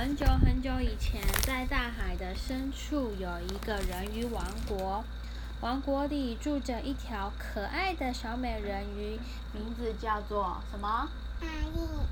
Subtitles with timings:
[0.00, 5.04] 很久很久以前，在大海的深处有一个人鱼王国。
[5.60, 9.18] 王国里住着一条可爱的小美人鱼，
[9.52, 11.08] 名字叫做什么？
[11.40, 12.06] 艾丽儿。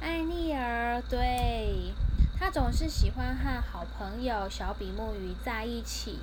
[0.00, 1.92] 艾丽儿，对，
[2.40, 6.20] 她总是喜欢和好朋友小比目鱼在一起。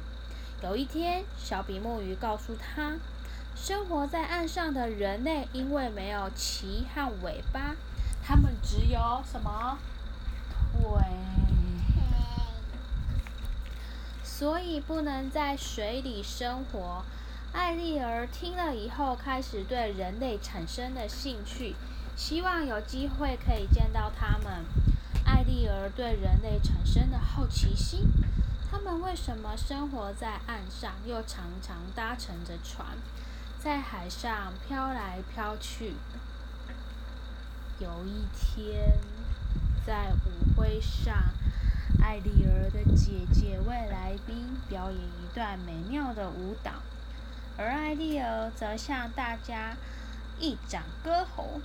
[0.63, 2.98] 有一天，小比目鱼告诉她，
[3.55, 7.75] 生活在岸上的人类因为没有鳍和尾巴，
[8.23, 9.77] 他们只有什么？
[10.81, 11.03] 腿，
[14.23, 17.05] 所以不能在水里生活。
[17.54, 21.76] 艾丽儿听了以后，开始对人类产生了兴趣，
[22.16, 24.66] 希望有机会可以见到他们。
[25.26, 28.07] 艾丽儿对人类产生了好奇心，
[28.70, 32.98] 他们为什么生活在岸上，又常常搭乘着船，
[33.59, 35.93] 在海上飘来飘去？
[37.79, 38.93] 有一天。
[39.85, 41.16] 在舞会上，
[42.02, 46.71] 艾丽儿的姐姐为来宾表演一段美妙的舞蹈，
[47.57, 49.76] 而艾丽儿则向大家
[50.40, 51.59] 一展歌喉。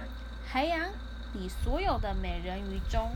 [0.46, 0.90] 海洋
[1.34, 3.12] 里所有的美人鱼中，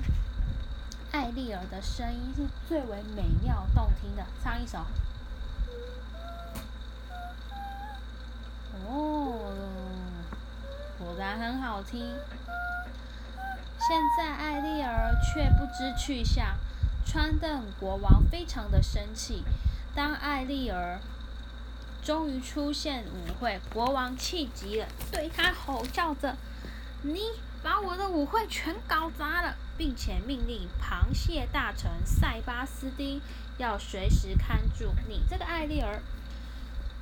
[1.12, 4.26] 艾丽儿的声音是最为美妙动听的。
[4.42, 4.78] 唱一首。
[8.86, 9.52] 哦，
[10.98, 12.14] 果然很好听。
[13.90, 16.56] 现在艾丽儿却不知去向，
[17.04, 19.42] 川顿国王非常的生气。
[19.96, 21.00] 当艾丽儿
[22.00, 26.36] 终于出现舞会，国王气急了，对他吼叫着
[27.02, 27.18] ：“你
[27.64, 33.20] 把我的舞会全搞砸了！”并且命令螃蟹大臣塞巴斯丁
[33.58, 36.00] 要随时看住你这个艾丽儿。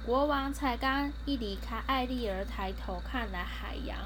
[0.06, 3.98] 国王才刚一离开，艾丽儿抬头看了海洋。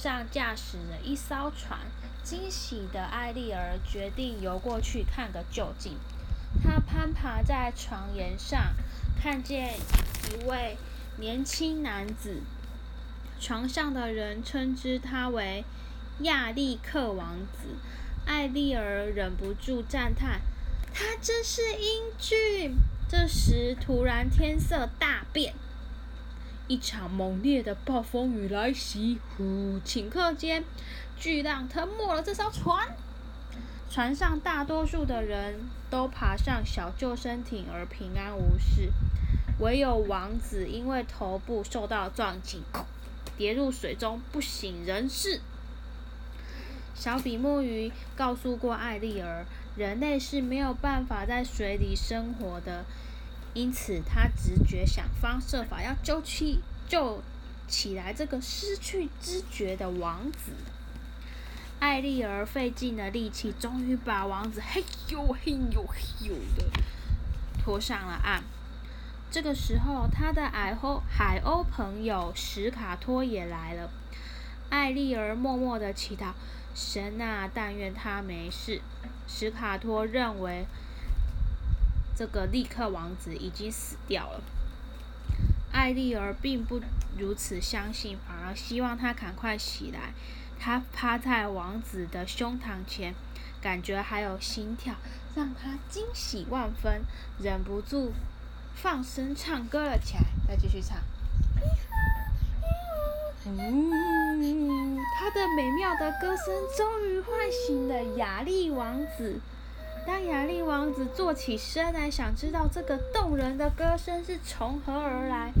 [0.00, 1.78] 上驾驶了一艘船，
[2.24, 5.96] 惊喜的艾丽儿决定游过去看个究竟。
[6.62, 8.74] 她攀爬在床沿上，
[9.20, 9.74] 看见
[10.30, 10.76] 一位
[11.18, 12.42] 年轻男子。
[13.40, 15.64] 床上的人称之他为
[16.20, 17.76] 亚历克王子。
[18.24, 20.40] 艾丽儿忍不住赞叹
[20.94, 22.76] ：“他真是英俊！”
[23.10, 25.54] 这时，突然天色大变。
[26.68, 29.78] 一场猛烈的暴风雨来袭，呼！
[29.84, 30.64] 顷刻间，
[31.18, 32.96] 巨浪吞没了这艘船。
[33.90, 38.90] 船上大多数的人都爬上小救生艇而平安无事，
[39.58, 42.62] 唯有王子因为头部受到撞击，
[43.36, 45.40] 跌入水中不省人事。
[46.94, 49.44] 小比目鱼告诉过艾丽儿，
[49.76, 52.84] 人类是没有办法在水里生活的。
[53.54, 57.22] 因此，他直觉想方设法要救起、救
[57.68, 60.52] 起来这个失去知觉的王子。
[61.78, 66.64] 艾丽儿费尽了力气，终于把王子嘿呦嘿呦嘿呦的
[67.62, 68.42] 拖上了岸。
[69.30, 73.90] 这个时候，他的海鸥海鸥朋友史卡托也来了。
[74.70, 76.32] 艾丽儿默默的祈祷
[76.74, 78.80] ：“神啊，但愿他没事。”
[79.28, 80.64] 史卡托认为。
[82.22, 84.40] 这个立刻王子已经死掉了。
[85.72, 86.80] 艾丽儿并不
[87.18, 90.14] 如此相信，反而希望他赶快起来。
[90.56, 93.12] 他趴在王子的胸膛前，
[93.60, 94.94] 感觉还有心跳，
[95.34, 97.02] 让他惊喜万分，
[97.40, 98.12] 忍不住
[98.76, 100.22] 放声唱歌了起来。
[100.46, 100.98] 再继续唱。
[103.46, 109.40] 嗯，他的美妙的歌声终于唤醒了雅丽王子。
[110.06, 115.52] 当雅丽王子坐起身来，想知道这个动人的歌声是从何而来，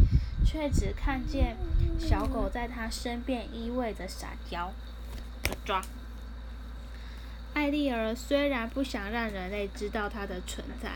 [0.44, 1.56] 却只看见
[1.98, 4.72] 小狗在他身边依偎着撒娇。
[5.64, 5.80] 抓！
[7.54, 10.92] 艾丽儿虽然不想让人类知道她的存在，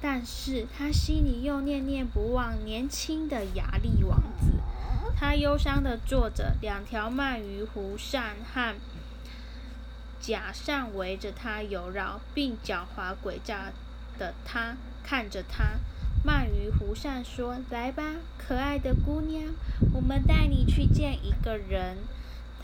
[0.00, 4.52] 但是她心里又念念不忘年轻的雅丽王子。
[5.14, 8.74] 她忧伤地坐着，两条鳗鱼湖扇和。
[10.22, 13.72] 假善围着他游绕，并狡猾诡诈
[14.16, 15.80] 的他看着他。
[16.24, 18.04] 鳗鱼湖上说：“来吧，
[18.38, 19.52] 可爱的姑娘，
[19.92, 21.98] 我们带你去见一个人，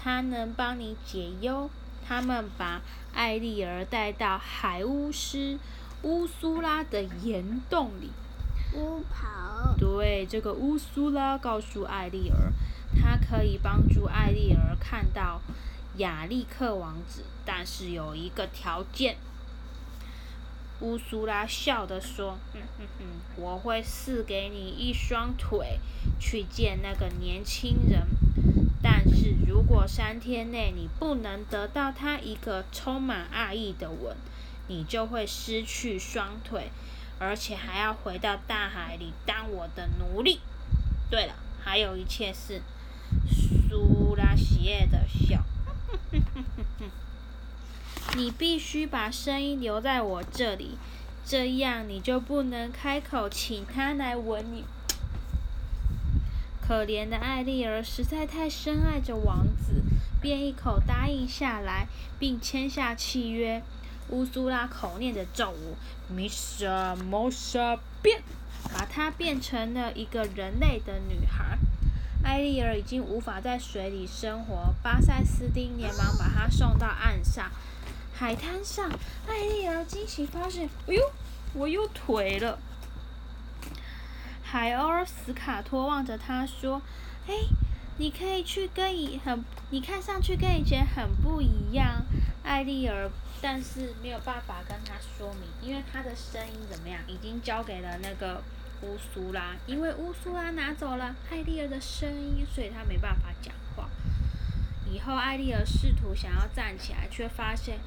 [0.00, 1.69] 他能帮你解忧。”
[2.06, 2.81] 他们把
[3.12, 5.58] 艾丽儿带到海巫师
[6.02, 8.12] 乌苏拉的岩洞里。
[8.75, 9.75] 巫婆。
[9.76, 12.52] 对，这个乌苏拉告诉艾丽儿，
[12.96, 15.43] 他可以帮助艾丽儿看到。
[15.99, 19.17] 亚历克王子，但是有一个条件。
[20.81, 23.05] 乌苏拉笑着说：“哼哼哼，
[23.37, 25.81] 我会赐给你一双腿，
[26.21, 28.06] 去见那个年轻人。
[28.81, 34.17] 但是如果三天内你不能得到他一个充满爱意的吻，
[34.69, 36.71] 你就会失去双腿，
[37.19, 40.41] 而且还要回到大海里当我的奴隶。
[41.11, 42.62] 对了，还有一切是
[43.29, 45.43] 苏拉喜悦的笑。
[48.17, 50.79] 你必须把声音留在我这里，
[51.25, 54.64] 这样你就不能开口请他来吻你。
[56.61, 59.82] 可怜的艾丽儿实在太深爱着王子，
[60.20, 61.88] 便一口答应下来，
[62.19, 63.62] 并签下契约。
[64.11, 65.75] 乌苏拉口念着咒语
[66.14, 68.23] ，Misa Mosa 变，
[68.73, 71.58] 把她变成了一个人类的女孩。
[72.23, 77.50] 艾丽儿已经无法在水里生活，巴塞斯丁连忙把她送到岸上。
[78.15, 78.91] 海滩上，
[79.26, 81.03] 艾丽儿惊喜发现，哎呦，
[81.55, 82.59] 我又腿了。
[84.43, 86.82] 海鸥斯卡托望着他说
[87.29, 87.35] ：“哎，
[87.99, 92.05] 你可以去跟以很，你看上去跟以前很不一样。”
[92.43, 93.11] 艾丽儿，
[93.43, 98.43] 但是没有办法跟他说明，因为他的声音怎么样，已经交给了那个
[98.82, 103.88] 乌苏拉，因为乌苏拉拿走了艾丽儿的声音，所以她没办法讲话。
[104.90, 107.78] 以后，艾丽儿试图想要站起来，却发现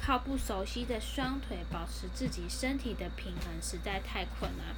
[0.00, 4.74] 靠不熟悉的双腿保持自己身体的平衡实在太困难。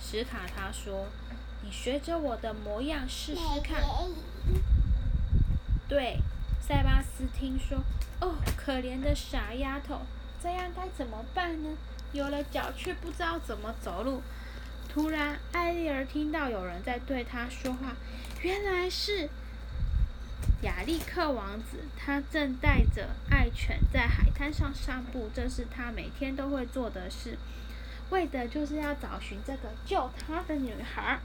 [0.00, 1.06] 史卡他说
[1.62, 3.82] ：“你学着我的模样试试看。”
[5.88, 6.18] 对，
[6.60, 7.78] 塞巴斯听说，
[8.20, 10.02] 哦，可怜的傻丫头，
[10.42, 11.70] 这样该怎么办呢？
[12.12, 14.20] 有了脚却不知道怎么走路。
[14.92, 17.94] 突然，艾丽儿听到有人在对她说话，
[18.42, 19.28] 原来是
[20.62, 27.38] 亚历克王子，他正带着爱犬在海滩上散步，这是他每天都会做的事。
[28.10, 31.20] 为的就是要找寻这个救他的女孩，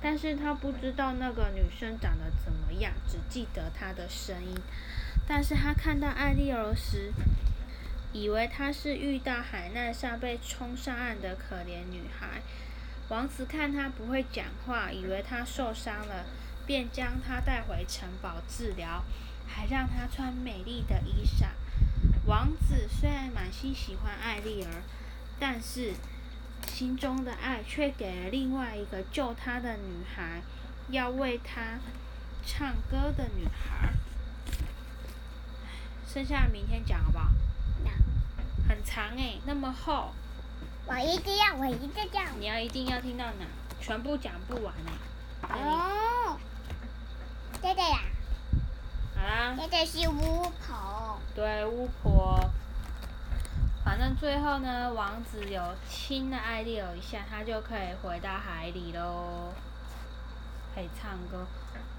[0.00, 4.58] 但是他不知道那个女生长得怎么样，只记得她的声音。
[5.28, 7.12] 但是他看到艾丽儿时，
[8.14, 12.40] 以为她是遇到海难上被冲上岸的可怜女孩。
[13.08, 16.24] 王子看她不会讲话，以为她受伤了，
[16.64, 19.04] 便将她带回城堡治疗，
[19.46, 21.48] 还让她穿美丽的衣裳。
[22.24, 24.82] 王子虽然满心喜欢艾丽儿，
[25.40, 25.92] 但是
[26.68, 30.40] 心中的爱却给了另外一个救他的女孩，
[30.88, 31.80] 要为他
[32.46, 33.92] 唱歌的女孩。
[36.06, 37.28] 剩下明天讲好不好？
[38.68, 40.12] 很长哎，那么厚。
[40.86, 42.22] 我一定要，我一定要。
[42.38, 43.46] 你要一定要听到哪？
[43.80, 45.58] 全部讲不完哎。
[45.58, 46.38] 哦。
[47.60, 47.98] 对对呀。
[49.16, 49.54] 好啦。
[49.56, 51.20] 这个是巫婆。
[51.34, 52.38] 对巫婆。
[53.84, 59.52] 反正最后呢，王子有亲了艾丽尔一下，他就可以回到海里喽，
[60.74, 61.46] 可以唱歌。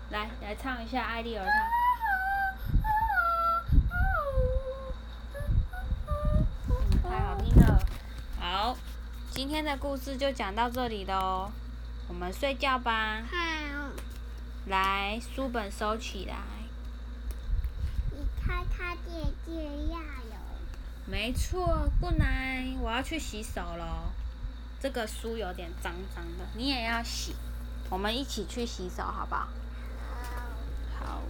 [0.10, 1.85] 来，来唱一下艾丽儿唱。
[7.56, 7.66] 太
[8.40, 8.78] 好
[9.32, 11.50] 今天的故事就讲到这里喽，
[12.08, 13.22] 我们睡觉吧。
[13.30, 13.38] 好。
[14.68, 16.36] 来，书本收起来。
[18.12, 19.12] 你看看姐
[19.46, 20.00] 姐呀。
[21.06, 24.12] 没错，不来，我要去洗手喽。
[24.82, 27.36] 这个书有点脏脏的，你也要洗。
[27.90, 29.48] 我们一起去洗手，好不好？
[31.00, 31.06] 好。
[31.06, 31.22] 好。